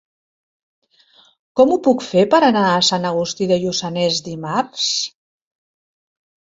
Com 1.61 1.73
ho 1.75 1.77
puc 1.89 2.01
fer 2.07 2.25
per 2.33 2.41
anar 2.49 2.65
a 2.71 2.81
Sant 2.89 3.07
Agustí 3.13 3.51
de 3.55 3.61
Lluçanès 3.63 4.27
dimarts? 4.33 4.93